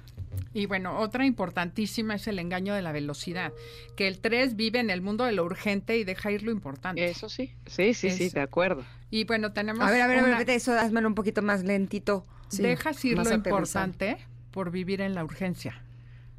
Y 0.55 0.67
bueno, 0.67 0.99
otra 0.99 1.25
importantísima 1.25 2.14
es 2.17 2.26
el 2.26 2.38
engaño 2.38 2.75
de 2.75 2.82
la 2.82 2.93
velocidad, 2.93 3.52
que 3.96 4.06
el 4.08 4.19
3 4.20 4.56
vive 4.56 4.81
en 4.81 4.90
el 4.90 5.00
mundo 5.00 5.25
de 5.25 5.32
lo 5.32 5.44
urgente 5.44 5.96
y 5.96 6.05
deja 6.05 6.31
ir 6.31 6.43
lo 6.43 6.50
importante. 6.50 7.05
Eso 7.05 7.29
sí. 7.29 7.52
Sí, 7.67 7.94
sí, 7.94 8.11
sí, 8.11 8.25
Eso. 8.25 8.34
de 8.34 8.43
acuerdo. 8.43 8.84
Y 9.11 9.25
bueno, 9.25 9.52
tenemos 9.52 9.87
A 9.87 9.90
ver, 9.90 10.02
a 10.02 10.06
ver, 10.06 10.19
a 10.19 10.23
ver, 10.23 10.31
una- 10.31 10.38
vete 10.38 10.55
eso, 10.55 10.73
házmelo 10.73 11.08
un 11.08 11.14
poquito 11.14 11.43
más 11.43 11.64
lentito. 11.64 12.26
Sí, 12.49 12.62
dejas 12.62 13.02
ir 13.05 13.14
lo 13.17 13.23
aterrizado. 13.23 13.56
importante 13.56 14.19
por 14.50 14.70
vivir 14.70 15.00
en 15.00 15.14
la 15.14 15.25
urgencia. 15.25 15.82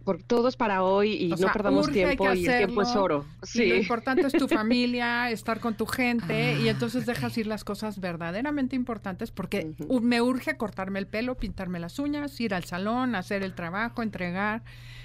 Porque 0.04 0.24
todo 0.24 0.50
es 0.50 0.58
para 0.58 0.84
hoy 0.84 1.14
y 1.14 1.28
O 1.28 1.30
no 1.30 1.38
sea, 1.38 1.54
perdamos 1.54 1.88
urge, 1.88 1.94
tiempo 2.06 2.34
y 2.34 2.46
el 2.46 2.58
tiempo 2.58 2.82
es 2.82 2.94
oro. 2.96 3.26
Y 3.26 3.40
lo 3.40 3.48
Sí. 3.48 3.74
importante 3.82 4.28
es 4.28 4.34
tu 4.34 4.48
familia, 4.50 5.32
estar 5.32 5.60
con 5.62 5.76
tu 5.78 5.86
gente, 5.86 6.56
Ah. 6.58 6.60
y 6.60 6.68
entonces 6.68 7.06
dejas 7.06 7.38
ir 7.38 7.48
las 7.48 7.64
cosas 7.64 8.00
verdaderamente 8.02 8.76
importantes 8.76 9.32
porque 9.32 9.74
Ujú. 9.80 9.96
u- 9.98 10.02
me 10.02 10.22
urge 10.22 10.58
cortarme 10.58 11.00
el 11.00 11.08
pelo, 11.08 11.36
pintarme 11.36 11.80
las 11.80 12.00
uñas, 12.00 12.40
ir 12.42 12.54
al 12.54 12.66
salón, 12.66 13.16
hacer 13.16 13.44
el 13.44 13.54
trabajo, 13.56 14.04
entregar. 14.04 14.64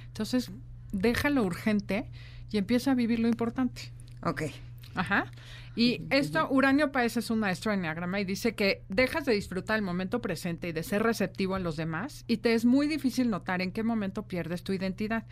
Entonces, 0.09 0.51
deja 0.91 1.31
lo 1.31 1.45
urgente 1.45 2.11
y 2.51 2.59
empieza 2.59 2.91
a 2.91 2.95
vivir 2.95 3.21
lo 3.21 3.29
importante. 3.29 3.93
Ok. 4.25 4.43
Ajá. 4.99 5.27
Y 5.77 6.03
esto, 6.11 6.49
Uranio 6.51 6.91
Paez 6.91 7.17
es 7.17 7.31
un 7.31 7.39
maestro 7.39 7.73
en 7.73 7.79
Enneagrama 7.79 8.19
y 8.21 8.25
dice 8.25 8.57
que 8.57 8.83
dejas 8.89 9.25
de 9.25 9.33
disfrutar 9.33 9.77
el 9.77 9.83
momento 9.83 10.21
presente 10.21 10.69
y 10.69 10.73
de 10.73 10.83
ser 10.83 11.05
receptivo 11.05 11.55
a 11.55 11.61
los 11.61 11.77
demás 11.77 12.25
y 12.27 12.39
te 12.39 12.55
es 12.55 12.65
muy 12.65 12.89
difícil 12.89 13.31
notar 13.31 13.63
en 13.63 13.71
qué 13.71 13.85
momento 13.85 14.25
pierdes 14.27 14.65
tu 14.65 14.73
identidad. 14.73 15.25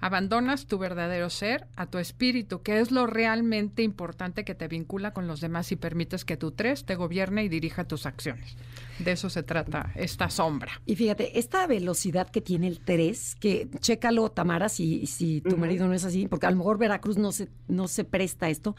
Abandonas 0.00 0.66
tu 0.66 0.78
verdadero 0.78 1.30
ser 1.30 1.66
a 1.76 1.86
tu 1.86 1.98
espíritu, 1.98 2.62
que 2.62 2.80
es 2.80 2.90
lo 2.90 3.06
realmente 3.06 3.82
importante 3.82 4.44
que 4.44 4.54
te 4.54 4.68
vincula 4.68 5.12
con 5.12 5.26
los 5.26 5.40
demás 5.40 5.72
y 5.72 5.76
permites 5.76 6.24
que 6.24 6.36
tu 6.36 6.50
tres 6.50 6.84
te 6.84 6.96
gobierne 6.96 7.44
y 7.44 7.48
dirija 7.48 7.84
tus 7.84 8.06
acciones. 8.06 8.56
De 8.98 9.12
eso 9.12 9.28
se 9.28 9.42
trata 9.42 9.92
esta 9.94 10.30
sombra. 10.30 10.80
Y 10.86 10.96
fíjate, 10.96 11.38
esta 11.38 11.66
velocidad 11.66 12.30
que 12.30 12.40
tiene 12.40 12.66
el 12.66 12.80
3, 12.80 13.36
que 13.36 13.68
chécalo, 13.80 14.30
Tamara, 14.30 14.68
si, 14.68 15.06
si 15.06 15.42
tu 15.42 15.56
marido 15.56 15.86
no 15.86 15.94
es 15.94 16.04
así, 16.04 16.28
porque 16.28 16.46
a 16.46 16.50
lo 16.50 16.56
mejor 16.56 16.78
Veracruz 16.78 17.18
no 17.18 17.32
se, 17.32 17.48
no 17.68 17.88
se 17.88 18.04
presta 18.04 18.46
a 18.46 18.50
esto, 18.50 18.74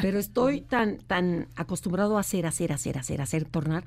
pero 0.00 0.18
estoy 0.18 0.60
tan, 0.68 0.98
tan 0.98 1.48
acostumbrado 1.56 2.16
a 2.16 2.20
hacer, 2.20 2.46
hacer, 2.46 2.72
hacer, 2.72 2.98
hacer, 2.98 3.22
hacer, 3.22 3.44
tornar, 3.44 3.84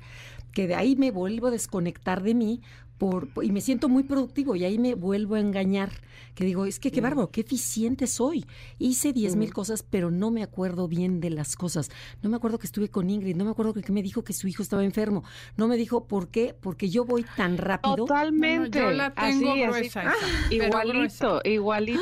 que 0.52 0.66
de 0.66 0.74
ahí 0.74 0.96
me 0.96 1.10
vuelvo 1.10 1.48
a 1.48 1.50
desconectar 1.50 2.22
de 2.22 2.34
mí 2.34 2.62
por, 2.98 3.28
y 3.42 3.52
me 3.52 3.60
siento 3.60 3.88
muy 3.88 4.04
productivo 4.04 4.56
y 4.56 4.64
ahí 4.64 4.78
me 4.78 4.94
vuelvo 4.94 5.34
a 5.34 5.40
engañar, 5.40 5.90
que 6.34 6.44
digo, 6.44 6.66
es 6.66 6.78
que 6.80 6.90
qué 6.90 7.00
bárbaro, 7.00 7.30
qué 7.30 7.42
eficiente 7.42 8.06
soy. 8.06 8.46
Hice 8.78 9.12
10 9.12 9.36
mil 9.36 9.52
cosas, 9.52 9.82
pero 9.82 10.10
no 10.10 10.30
me 10.30 10.42
acuerdo 10.42 10.88
bien 10.88 11.20
de 11.20 11.30
las 11.30 11.56
cosas. 11.56 11.90
No 12.22 12.30
me 12.30 12.36
acuerdo 12.36 12.58
que 12.58 12.66
estuve 12.66 12.88
con 12.88 13.08
Ingrid, 13.10 13.36
no 13.36 13.44
me 13.44 13.50
acuerdo 13.50 13.74
que 13.74 13.92
me 13.92 14.02
dijo 14.02 14.22
que 14.24 14.32
su 14.32 14.48
hijo 14.48 14.62
estaba 14.62 14.84
enfermo, 14.84 15.24
no 15.56 15.68
me 15.68 15.76
dijo 15.76 16.06
por 16.06 16.28
qué, 16.28 16.54
porque 16.60 16.88
yo 16.90 17.04
voy 17.04 17.24
tan 17.36 17.58
rápido. 17.58 17.96
Totalmente. 17.96 18.78
No, 18.80 18.86
no, 18.86 18.90
yo 18.92 18.96
la 18.96 19.14
tengo 19.14 19.52
así, 19.52 19.60
así. 19.62 19.72
gruesa 19.72 20.02
esa, 20.02 20.54
Igualito, 20.54 20.88
gruesa. 20.98 21.40
igualito. 21.44 22.00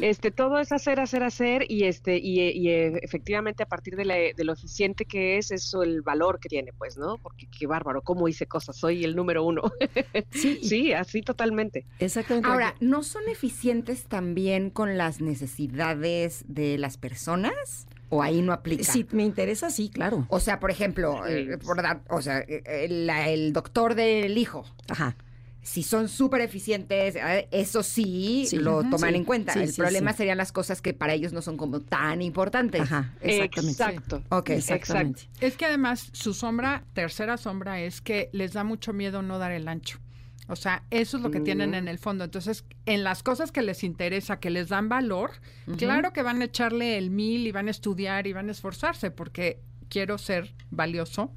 Este, 0.00 0.30
todo 0.30 0.58
es 0.58 0.72
hacer, 0.72 1.00
hacer, 1.00 1.22
hacer 1.22 1.64
y 1.70 1.84
este 1.84 2.18
y, 2.18 2.40
y, 2.40 2.68
efectivamente 2.70 3.62
a 3.62 3.66
partir 3.66 3.96
de, 3.96 4.04
la- 4.04 4.14
de 4.14 4.44
lo 4.44 4.52
eficiente 4.52 5.04
que 5.04 5.38
es, 5.38 5.50
eso 5.50 5.82
el 5.82 6.02
valor 6.02 6.38
que 6.40 6.48
tiene, 6.48 6.72
pues, 6.72 6.96
¿no? 6.96 7.18
Porque 7.18 7.46
qué 7.46 7.66
bárbaro, 7.66 8.02
cómo 8.02 8.28
hice 8.28 8.46
cosas, 8.46 8.76
soy 8.76 9.04
el 9.04 9.14
número 9.16 9.44
uno. 9.44 9.62
Sí, 10.34 10.58
sí, 10.62 10.92
así 10.92 11.22
totalmente. 11.22 11.86
exactamente. 11.98 12.48
Ahora, 12.48 12.74
¿no 12.80 13.02
son 13.02 13.22
eficientes 13.30 14.04
también 14.04 14.70
con 14.70 14.98
las 14.98 15.20
necesidades 15.20 16.44
de 16.48 16.76
las 16.78 16.96
personas? 16.98 17.86
¿O 18.10 18.22
ahí 18.22 18.42
no 18.42 18.52
aplica? 18.52 18.84
si 18.84 19.06
me 19.12 19.24
interesa, 19.24 19.70
sí, 19.70 19.88
claro. 19.88 20.26
O 20.28 20.38
sea, 20.40 20.60
por 20.60 20.70
ejemplo, 20.70 21.20
Sí. 21.26 21.32
eh, 21.32 21.58
por 21.58 21.82
dar, 21.82 22.02
o 22.10 22.20
sea, 22.22 22.40
eh, 22.40 22.62
eh, 22.66 23.32
el 23.32 23.52
doctor 23.52 23.94
del 23.94 24.36
hijo 24.38 24.64
Ajá. 24.88 25.16
si 25.62 25.82
son 25.82 26.08
súper 26.08 26.42
eficientes, 26.42 27.16
eso 27.50 27.82
sí, 27.82 28.44
Sí. 28.46 28.58
lo 28.58 28.82
toman 28.84 29.10
Sí. 29.10 29.16
en 29.16 29.24
cuenta. 29.24 29.54
Sí, 29.54 29.60
el 29.60 29.72
sí, 29.72 29.80
problema 29.80 30.12
sí. 30.12 30.18
serían 30.18 30.36
las 30.36 30.52
cosas 30.52 30.80
que 30.82 30.92
para 30.94 31.14
ellos 31.14 31.32
no 31.32 31.40
son 31.42 31.56
como 31.56 31.80
tan 31.80 32.20
importantes. 32.22 32.82
Ajá, 32.82 33.14
exactamente. 33.20 33.82
Exacto. 33.82 34.22
Ok. 34.28 34.50
Exactamente. 34.50 35.22
Es 35.40 35.56
que 35.56 35.64
además 35.64 36.10
su 36.12 36.34
sombra, 36.34 36.84
tercera 36.92 37.36
sombra, 37.38 37.80
es 37.80 38.00
que 38.02 38.28
les 38.32 38.52
da 38.52 38.62
mucho 38.62 38.92
miedo 38.92 39.22
no 39.22 39.38
dar 39.38 39.50
el 39.52 39.66
ancho. 39.66 39.98
O 40.46 40.56
sea, 40.56 40.82
eso 40.90 41.16
es 41.16 41.22
lo 41.22 41.30
que 41.30 41.40
tienen 41.40 41.74
en 41.74 41.88
el 41.88 41.98
fondo. 41.98 42.24
Entonces, 42.24 42.64
en 42.84 43.02
las 43.02 43.22
cosas 43.22 43.50
que 43.50 43.62
les 43.62 43.82
interesa, 43.82 44.40
que 44.40 44.50
les 44.50 44.68
dan 44.68 44.88
valor, 44.88 45.30
claro 45.78 46.12
que 46.12 46.22
van 46.22 46.42
a 46.42 46.44
echarle 46.44 46.98
el 46.98 47.10
mil 47.10 47.46
y 47.46 47.52
van 47.52 47.68
a 47.68 47.70
estudiar 47.70 48.26
y 48.26 48.34
van 48.34 48.48
a 48.48 48.52
esforzarse 48.52 49.10
porque 49.10 49.60
quiero 49.88 50.18
ser 50.18 50.54
valioso 50.70 51.32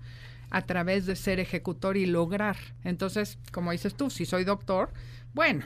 a 0.49 0.61
través 0.63 1.05
de 1.05 1.15
ser 1.15 1.39
ejecutor 1.39 1.95
y 1.95 2.05
lograr. 2.05 2.57
Entonces, 2.83 3.37
como 3.51 3.71
dices 3.71 3.95
tú, 3.95 4.09
si 4.09 4.25
soy 4.25 4.43
doctor, 4.43 4.91
bueno, 5.33 5.63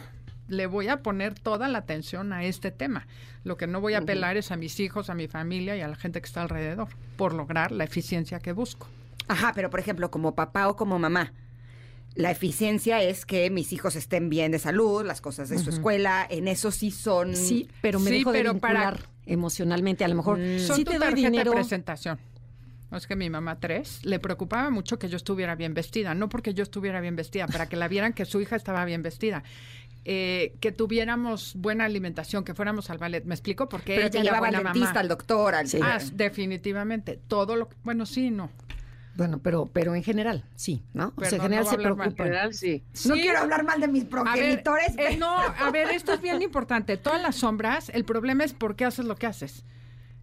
le 0.47 0.67
voy 0.67 0.87
a 0.87 1.01
poner 1.01 1.33
toda 1.33 1.67
la 1.67 1.79
atención 1.79 2.33
a 2.33 2.43
este 2.43 2.71
tema. 2.71 3.07
Lo 3.43 3.57
que 3.57 3.67
no 3.67 3.81
voy 3.81 3.93
a 3.93 3.99
apelar 3.99 4.37
es 4.37 4.51
a 4.51 4.57
mis 4.57 4.79
hijos, 4.79 5.09
a 5.09 5.15
mi 5.15 5.27
familia 5.27 5.75
y 5.75 5.81
a 5.81 5.87
la 5.87 5.95
gente 5.95 6.21
que 6.21 6.27
está 6.27 6.43
alrededor, 6.43 6.89
por 7.15 7.33
lograr 7.33 7.71
la 7.71 7.85
eficiencia 7.85 8.39
que 8.39 8.51
busco. 8.51 8.87
Ajá, 9.27 9.53
pero 9.55 9.69
por 9.69 9.79
ejemplo, 9.79 10.11
como 10.11 10.35
papá 10.35 10.67
o 10.67 10.75
como 10.75 10.99
mamá, 10.99 11.31
la 12.15 12.31
eficiencia 12.31 13.01
es 13.01 13.25
que 13.25 13.49
mis 13.49 13.71
hijos 13.73 13.95
estén 13.95 14.29
bien 14.29 14.51
de 14.51 14.59
salud, 14.59 15.05
las 15.05 15.21
cosas 15.21 15.49
de 15.49 15.57
su 15.59 15.69
escuela, 15.69 16.25
en 16.29 16.47
eso 16.47 16.69
sí 16.71 16.91
son... 16.91 17.35
Sí, 17.35 17.69
pero 17.81 17.99
me 17.99 18.09
Sí, 18.09 18.17
dejo 18.19 18.31
de 18.33 18.39
pero 18.39 18.57
para- 18.59 18.91
vincular 18.91 19.09
emocionalmente. 19.25 20.03
A 20.03 20.07
lo 20.09 20.15
mejor 20.15 20.37
Son 20.59 20.75
sí 20.75 20.83
tu 20.83 20.91
te 20.91 20.97
doy 20.97 21.07
tarjeta 21.07 21.29
dinero. 21.29 21.51
de 21.51 21.55
presentación. 21.57 22.19
No, 22.89 22.97
Es 22.97 23.07
que 23.07 23.15
mi 23.15 23.29
mamá 23.29 23.57
tres 23.61 24.03
le 24.03 24.19
preocupaba 24.19 24.69
mucho 24.69 24.99
que 24.99 25.07
yo 25.07 25.15
estuviera 25.15 25.55
bien 25.55 25.73
vestida, 25.73 26.13
no 26.13 26.27
porque 26.27 26.53
yo 26.53 26.63
estuviera 26.63 26.99
bien 26.99 27.15
vestida, 27.15 27.47
para 27.47 27.69
que 27.69 27.77
la 27.77 27.87
vieran 27.87 28.11
que 28.11 28.25
su 28.25 28.41
hija 28.41 28.57
estaba 28.57 28.83
bien 28.83 29.01
vestida. 29.01 29.43
Eh, 30.03 30.55
que 30.59 30.71
tuviéramos 30.73 31.53
buena 31.55 31.85
alimentación, 31.85 32.43
que 32.43 32.53
fuéramos 32.55 32.89
al 32.89 32.97
ballet. 32.97 33.23
¿Me 33.23 33.35
explico? 33.35 33.69
Porque 33.69 33.95
Pero 33.95 34.07
ella 34.07 34.23
llevaba 34.23 34.47
al 34.49 34.55
dentista, 34.55 34.87
mamá. 34.89 34.99
al 34.99 35.07
doctor, 35.07 35.55
al... 35.55 35.67
Sí. 35.69 35.79
Ah, 35.81 35.99
definitivamente. 36.13 37.19
Todo 37.27 37.55
lo 37.55 37.69
bueno, 37.83 38.05
sí, 38.05 38.31
no. 38.31 38.49
Bueno, 39.15 39.39
pero, 39.39 39.69
pero 39.73 39.93
en 39.93 40.03
general, 40.03 40.45
sí, 40.55 40.81
¿no? 40.93 41.13
o 41.15 41.21
sea, 41.25 41.35
en 41.37 41.41
general 41.43 41.65
no 41.65 41.69
se 41.69 41.75
a 41.75 41.77
mal. 41.79 41.85
En 41.87 41.95
preocupan. 41.95 42.15
general, 42.15 42.53
sí. 42.53 42.81
No 43.05 43.15
Sí. 43.15 43.21
quiero 43.21 43.39
hablar 43.39 43.63
mal 43.65 43.81
de 43.81 43.87
mis 43.89 44.03
A 44.03 44.05
ver, 44.05 44.09
progenitores. 44.11 44.93
eh, 44.97 45.17
no, 45.17 45.29
a 45.37 45.69
ver, 45.71 45.89
esto 45.91 46.13
es 46.13 46.21
bien 46.21 46.41
importante. 46.41 46.95
Todas 46.97 47.21
las 47.21 47.35
sombras, 47.35 47.89
el 47.89 48.05
problema 48.05 48.43
es 48.45 48.53
por 48.53 48.75
qué 48.75 48.85
haces 48.85 49.05
lo 49.05 49.15
que 49.15 49.27
haces. 49.27 49.65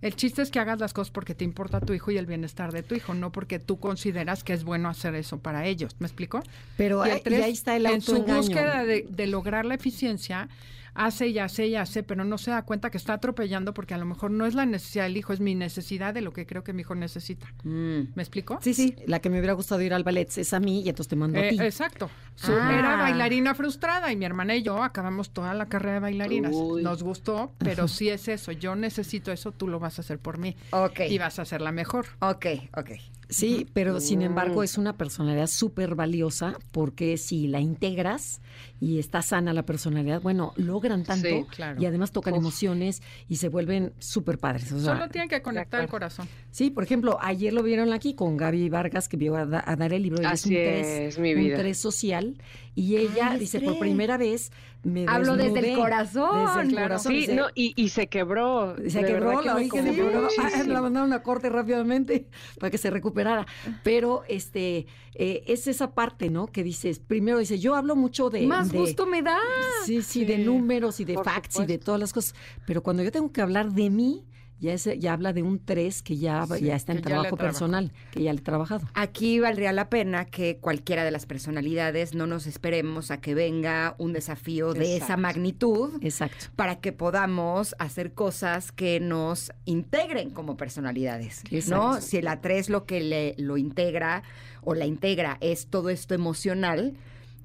El 0.00 0.14
chiste 0.14 0.42
es 0.42 0.50
que 0.52 0.61
hagas 0.61 0.78
las 0.78 0.92
cosas 0.95 1.11
porque 1.11 1.35
te 1.35 1.45
importa 1.45 1.80
tu 1.80 1.92
hijo 1.92 2.12
y 2.12 2.18
el 2.18 2.26
bienestar 2.26 2.71
de 2.73 2.85
tu 2.85 2.95
hijo, 2.95 3.14
no 3.14 3.33
porque 3.33 3.59
tú 3.59 3.78
consideras 3.80 4.45
que 4.45 4.52
es 4.52 4.62
bueno 4.62 4.88
hacer 4.88 5.14
eso 5.16 5.38
para 5.40 5.66
ellos. 5.66 5.97
¿Me 5.99 6.07
explico? 6.07 6.40
Pero 6.76 7.04
Y 7.04 7.09
el 7.09 7.14
ahí- 7.14 7.18
y 7.18 7.23
tres, 7.25 7.45
ahí 7.45 7.52
está 7.52 7.75
el 7.76 7.85
En 7.87 8.00
su 8.00 8.23
búsqueda 8.23 8.85
de, 8.85 9.07
de 9.11 9.26
lograr 9.26 9.64
la 9.66 9.75
eficiencia, 9.75 10.49
hace 10.95 11.28
y 11.28 11.38
hace 11.38 11.66
y 11.66 11.76
hace, 11.76 12.02
pero 12.02 12.25
no 12.25 12.38
se 12.38 12.50
da 12.50 12.62
cuenta 12.62 12.90
que 12.90 12.97
está 12.99 13.14
atropellando 13.14 13.75
porque 13.75 13.95
a 13.95 13.99
lo 13.99 14.04
mejor 14.07 14.30
no 14.30 14.47
es 14.47 14.54
la 14.54 14.66
necesidad 14.66 15.04
del 15.04 15.16
hijo, 15.16 15.33
es 15.33 15.40
mi 15.40 15.54
necesidad 15.54 16.14
de 16.14 16.21
lo 16.23 16.33
que 16.33 16.47
creo 16.47 16.64
que 16.64 16.73
mi 16.73 16.83
hijo 16.83 16.95
necesita. 16.95 17.47
Mm. 17.64 18.12
¿Me 18.14 18.23
explico? 18.23 18.59
Sí, 18.62 18.75
sí. 18.75 18.97
La 19.07 19.21
que 19.21 19.30
me 19.30 19.38
hubiera 19.38 19.52
gustado 19.54 19.80
ir 19.83 19.95
al 19.95 20.04
ballet 20.04 20.28
es 20.38 20.52
a 20.52 20.61
mí 20.61 20.83
y 20.83 20.88
entonces 20.88 21.09
te 21.09 21.16
mando 21.16 21.38
a 21.38 21.42
Eh, 21.47 21.50
ti. 21.50 21.61
exacto. 21.61 22.11
Ah. 22.45 22.76
Era 22.78 22.97
bailarina 22.97 23.54
frustrada 23.54 24.12
y 24.12 24.16
mi 24.16 24.25
hermana 24.25 24.54
y 24.57 24.62
yo 24.62 24.83
acabamos 24.83 25.30
toda 25.30 25.54
la 25.54 25.66
carrera 25.66 25.95
de 25.95 26.00
bailarinas. 26.00 26.52
Uy. 26.54 26.83
Nos 26.83 27.02
gustó, 27.02 27.52
pero 27.59 27.88
sí 27.88 28.09
es 28.09 28.28
eso. 28.28 28.52
Yo 28.52 28.76
necesito 28.76 29.33
eso, 29.33 29.52
tú 29.52 29.68
lo 29.68 29.78
vas 29.78 29.99
a 29.99 30.02
hacer 30.02 30.18
por 30.18 30.38
mí. 30.38 30.57
Ok. 30.71 31.00
Y 31.09 31.18
vas 31.18 31.38
a 31.38 31.42
hacer 31.42 31.61
la 31.61 31.73
mejor. 31.73 32.07
Ok, 32.21 32.47
ok. 32.76 32.90
Sí, 33.28 33.66
pero 33.75 34.00
sin 34.00 34.23
embargo 34.23 34.61
Mm. 34.61 34.64
es 34.64 34.78
una 34.78 34.97
personalidad 34.97 35.47
súper 35.49 35.94
valiosa 35.94 36.56
porque 36.73 37.16
si 37.18 37.47
la 37.47 37.61
integras 37.61 38.40
y 38.80 38.99
está 38.99 39.20
sana 39.23 39.52
la 39.52 39.64
personalidad, 39.64 40.23
bueno, 40.23 40.52
logran 40.56 41.04
tanto 41.04 41.28
Sí, 41.28 41.44
claro. 41.54 41.80
y 41.80 41.85
además 41.87 42.11
tocan 42.12 42.32
Uf. 42.35 42.40
emociones 42.40 43.02
y 43.28 43.37
se 43.37 43.49
vuelven 43.49 43.92
súper 43.99 44.38
padres. 44.38 44.73
O 44.73 44.80
sea, 44.80 44.94
Solo 44.94 45.08
tienen 45.11 45.28
que 45.28 45.42
conectar 45.42 45.80
el 45.82 45.88
corazón. 45.88 46.26
Sí, 46.50 46.70
por 46.70 46.85
ejemplo, 46.85 47.18
ayer 47.20 47.52
lo 47.52 47.62
vieron 47.62 47.92
aquí 47.92 48.14
con 48.14 48.37
Gaby 48.37 48.68
Vargas 48.70 49.08
que 49.08 49.16
vio 49.16 49.37
a, 49.37 49.44
da- 49.44 49.64
a 49.66 49.76
dar 49.76 49.92
el 49.92 50.02
libro. 50.02 50.26
Así 50.26 50.56
es 50.56 50.76
un 50.76 50.82
tres, 50.82 50.87
es, 51.14 51.18
mi 51.18 51.35
un 51.35 51.40
vida. 51.40 51.56
tres 51.58 51.78
social 51.78 52.37
y 52.75 52.97
ella 52.97 53.30
Ay, 53.32 53.40
dice 53.40 53.61
por 53.61 53.78
primera 53.78 54.16
vez 54.16 54.52
me 54.85 55.04
Hablo 55.08 55.37
desde 55.37 55.49
el 55.49 55.54
desnudé". 55.54 55.75
corazón, 55.80 56.47
Desde 56.47 56.61
el 56.62 56.68
claro. 56.68 56.87
corazón. 56.88 57.12
Sí, 57.12 57.18
dice, 57.18 57.35
no, 57.35 57.47
y, 57.54 57.73
y 57.76 57.88
se 57.88 58.06
quebró. 58.06 58.76
se 58.88 59.02
quebró, 59.04 59.42
la 59.42 59.56
que 59.56 59.68
se 59.82 59.90
quebró. 59.92 60.28
Ah, 60.40 60.62
la 60.66 60.80
mandaron 60.82 61.12
a 61.12 61.23
corte 61.23 61.49
rápidamente 61.50 62.28
para 62.61 62.70
que 62.70 62.78
se 62.78 62.88
recuperara. 63.25 63.46
Pero 63.82 64.22
este 64.28 64.87
eh, 65.14 65.42
es 65.46 65.66
esa 65.66 65.94
parte, 65.94 66.30
¿no? 66.30 66.46
Que 66.46 66.62
dices, 66.62 67.00
primero 67.00 67.38
dice, 67.38 67.58
yo 67.58 67.75
hablo 67.75 67.96
mucho 67.96 68.30
de... 68.30 68.46
Más 68.46 68.70
de- 68.70 68.78
gusto 68.78 69.06
me 69.06 69.22
da. 69.22 69.38
Sí, 69.84 70.02
sí, 70.02 70.25
de 70.25 70.38
números 70.38 71.00
y 71.00 71.04
de 71.04 71.14
por 71.14 71.25
facts 71.25 71.58
y 71.58 71.66
de 71.66 71.78
todas 71.78 72.00
las 72.00 72.12
cosas. 72.12 72.34
Pero 72.66 72.82
cuando 72.82 73.02
yo 73.02 73.10
tengo 73.10 73.32
que 73.32 73.40
hablar 73.40 73.72
de 73.72 73.90
mí, 73.90 74.25
ya, 74.60 74.72
es, 74.72 74.88
ya 74.98 75.12
habla 75.12 75.32
de 75.32 75.42
un 75.42 75.64
3 75.64 76.02
que 76.02 76.16
ya, 76.16 76.46
Sí, 76.46 76.64
ya 76.64 76.76
está 76.76 76.92
en 76.92 77.02
trabajo 77.02 77.36
personal, 77.36 77.92
que 78.10 78.22
ya 78.22 78.32
le 78.32 78.40
he 78.40 78.42
trabajado. 78.42 78.86
Aquí 78.94 79.40
valdría 79.40 79.72
la 79.72 79.88
pena 79.88 80.24
que 80.24 80.58
cualquiera 80.58 81.04
de 81.04 81.10
las 81.10 81.26
personalidades 81.26 82.14
no 82.14 82.26
nos 82.26 82.46
esperemos 82.46 83.10
a 83.10 83.20
que 83.20 83.34
venga 83.34 83.94
un 83.98 84.12
desafío 84.12 84.72
de 84.74 84.96
esa 84.96 85.16
magnitud 85.16 85.98
Exacto. 86.02 86.46
para 86.56 86.80
que 86.80 86.92
podamos 86.92 87.74
hacer 87.78 88.12
cosas 88.12 88.72
que 88.72 89.00
nos 89.00 89.52
integren 89.64 90.30
como 90.30 90.56
personalidades, 90.56 91.42
¿no? 91.50 91.58
Exacto. 91.58 92.00
Si 92.00 92.22
la 92.22 92.40
3 92.40 92.70
lo 92.70 92.84
que 92.84 93.00
le, 93.00 93.34
lo 93.38 93.56
integra 93.56 94.22
o 94.62 94.74
la 94.74 94.86
integra 94.86 95.38
es 95.40 95.68
todo 95.68 95.90
esto 95.90 96.14
emocional, 96.14 96.94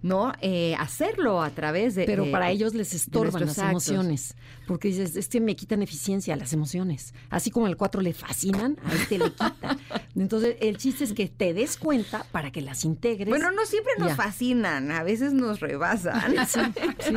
¿no? 0.03 0.33
Eh, 0.41 0.75
hacerlo 0.77 1.41
a 1.41 1.49
través 1.49 1.95
de... 1.95 2.05
Pero 2.05 2.25
de- 2.25 2.31
para 2.31 2.51
ellos 2.51 2.75
les 2.75 2.93
estorban 2.93 3.41
las 3.45 3.57
actos. 3.57 3.87
emociones, 3.87 4.35
porque 4.67 4.89
dices, 4.89 5.15
es 5.15 5.27
que 5.29 5.41
me 5.41 5.55
quitan 5.55 5.81
eficiencia 5.81 6.35
las 6.35 6.53
emociones. 6.53 7.15
Así 7.31 7.49
como 7.49 7.65
al 7.65 7.75
4 7.77 8.01
le 8.01 8.13
fascinan, 8.13 8.77
a 8.85 8.93
este 8.93 9.17
le 9.17 9.31
quita. 9.31 9.77
Entonces, 10.15 10.57
el 10.61 10.77
chiste 10.77 11.05
es 11.05 11.13
que 11.13 11.27
te 11.27 11.53
des 11.55 11.77
cuenta 11.77 12.25
para 12.31 12.51
que 12.51 12.61
las 12.61 12.85
integres. 12.85 13.29
Bueno, 13.29 13.49
no 13.51 13.65
siempre 13.65 13.93
nos 13.97 14.09
Ya. 14.09 14.15
fascinan, 14.15 14.91
a 14.91 15.01
veces 15.01 15.33
nos 15.33 15.59
rebasan. 15.59 16.35
Sí, 16.47 16.59
sí. 16.99 17.13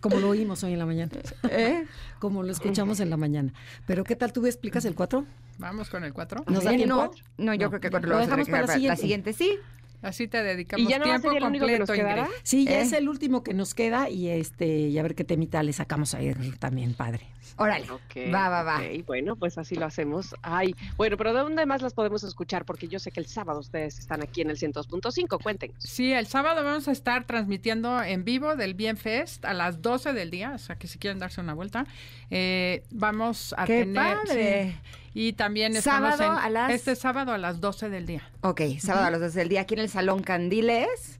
Como 0.00 0.18
lo 0.20 0.28
oímos 0.28 0.62
hoy 0.62 0.74
en 0.74 0.78
la 0.78 0.84
mañana. 0.86 1.10
¿Eh? 1.50 1.86
Como 2.18 2.42
lo 2.42 2.52
escuchamos 2.52 3.00
en 3.00 3.08
la 3.08 3.16
mañana. 3.16 3.52
Pero, 3.86 4.04
¿qué 4.04 4.14
tal 4.14 4.32
tú 4.34 4.44
explicas 4.46 4.84
el 4.84 4.94
4? 4.94 5.24
Vamos 5.58 5.88
con 5.88 6.04
el 6.04 6.12
4. 6.12 6.44
¿Nos 6.46 6.62
da 6.62 6.72
Eh, 6.74 6.76
tiempo? 6.76 6.94
no, 6.96 7.10
no, 7.38 7.54
yo 7.54 7.66
No. 7.66 7.70
creo 7.70 7.80
que 7.80 7.88
Lo 7.90 7.98
lo 8.00 8.18
vamos 8.18 8.28
a 8.48 8.50
para 8.50 8.66
la 8.66 8.72
siguiente. 8.74 9.00
siguiente 9.00 9.32
sí. 9.32 9.58
Así 10.02 10.28
te 10.28 10.42
dedicamos 10.42 10.86
¿Y 10.86 10.90
ya 10.90 10.98
no 10.98 11.04
tiempo 11.04 11.32
el 11.32 11.44
único 11.44 11.66
que 11.66 11.78
nos 11.78 11.88
completo, 11.88 12.08
quedará? 12.08 12.22
Ingrid. 12.26 12.40
Sí, 12.42 12.64
ya 12.66 12.78
¿Eh? 12.80 12.82
es 12.82 12.92
el 12.92 13.08
último 13.08 13.42
que 13.42 13.54
nos 13.54 13.74
queda 13.74 14.10
y 14.10 14.28
este 14.28 14.66
y 14.66 14.98
a 14.98 15.02
ver 15.02 15.14
qué 15.14 15.24
temita 15.24 15.62
le 15.62 15.72
sacamos 15.72 16.14
a 16.14 16.20
él 16.20 16.58
también, 16.58 16.94
padre. 16.94 17.26
Órale. 17.56 17.86
Va, 18.32 18.48
va, 18.48 18.62
va. 18.64 18.78
ok, 18.78 19.06
bueno, 19.06 19.36
pues 19.36 19.58
así 19.58 19.76
lo 19.76 19.86
hacemos. 19.86 20.34
Ay, 20.42 20.74
bueno, 20.96 21.16
pero 21.16 21.32
¿de 21.32 21.40
dónde 21.40 21.66
más 21.66 21.82
las 21.82 21.94
podemos 21.94 22.24
escuchar? 22.24 22.64
Porque 22.64 22.88
yo 22.88 22.98
sé 22.98 23.12
que 23.12 23.20
el 23.20 23.26
sábado 23.26 23.60
ustedes 23.60 23.98
están 23.98 24.22
aquí 24.22 24.40
en 24.40 24.50
el 24.50 24.58
102.5, 24.58 25.40
cuéntenos. 25.40 25.76
Sí, 25.78 26.12
el 26.12 26.26
sábado 26.26 26.64
vamos 26.64 26.88
a 26.88 26.92
estar 26.92 27.26
transmitiendo 27.26 28.02
en 28.02 28.24
vivo 28.24 28.56
del 28.56 28.74
Bien 28.74 28.96
Fest 28.96 29.44
a 29.44 29.54
las 29.54 29.82
12 29.82 30.12
del 30.14 30.30
día, 30.30 30.52
o 30.54 30.58
sea 30.58 30.76
que 30.76 30.88
si 30.88 30.98
quieren 30.98 31.20
darse 31.20 31.40
una 31.40 31.54
vuelta, 31.54 31.86
eh, 32.30 32.82
vamos 32.90 33.54
a 33.56 33.66
¡Qué 33.66 33.80
tener... 33.84 33.94
padre! 34.16 34.72
sí, 34.72 34.94
y 35.14 35.32
también 35.34 35.74
estamos 35.76 36.16
Sábado 36.16 36.38
en- 36.38 36.44
a 36.44 36.50
las- 36.50 36.72
este 36.72 36.96
sábado 36.96 37.32
a 37.32 37.38
las 37.38 37.60
12 37.60 37.88
del 37.88 38.04
día. 38.04 38.28
Ok, 38.42 38.60
sábado 38.80 39.06
a 39.06 39.10
las 39.10 39.20
12 39.20 39.38
del 39.38 39.48
día 39.48 39.60
aquí 39.62 39.74
en 39.74 39.80
el 39.80 39.88
Salón 39.88 40.22
Candiles. 40.22 41.18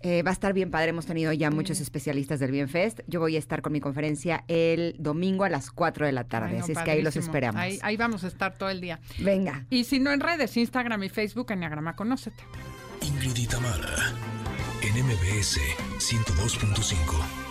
Eh, 0.00 0.22
va 0.22 0.30
a 0.30 0.32
estar 0.32 0.52
bien 0.52 0.70
padre, 0.70 0.90
hemos 0.90 1.06
tenido 1.06 1.32
ya 1.32 1.50
muchos 1.50 1.80
especialistas 1.80 2.40
del 2.40 2.52
Bienfest. 2.52 3.00
Yo 3.08 3.20
voy 3.20 3.36
a 3.36 3.38
estar 3.38 3.60
con 3.62 3.72
mi 3.72 3.80
conferencia 3.80 4.44
el 4.48 4.94
domingo 4.98 5.44
a 5.44 5.48
las 5.48 5.70
4 5.70 6.06
de 6.06 6.12
la 6.12 6.24
tarde, 6.24 6.48
Ay, 6.52 6.58
no, 6.58 6.62
así 6.64 6.72
es 6.72 6.78
que 6.78 6.90
ahí 6.92 7.02
los 7.02 7.16
esperamos. 7.16 7.60
Ahí, 7.60 7.78
ahí 7.82 7.96
vamos 7.96 8.24
a 8.24 8.28
estar 8.28 8.56
todo 8.56 8.70
el 8.70 8.80
día. 8.80 9.00
Venga. 9.18 9.66
Y 9.70 9.84
si 9.84 9.98
no 9.98 10.12
en 10.12 10.20
redes, 10.20 10.56
Instagram 10.56 11.02
y 11.02 11.08
Facebook, 11.08 11.50
Enneagrama 11.50 11.96
Conócete. 11.96 12.42
Ingrid 13.02 13.36
y 13.36 13.46
Tamara. 13.46 14.12
En 14.82 14.96
MBS 15.04 15.58
102.5. 15.98 17.41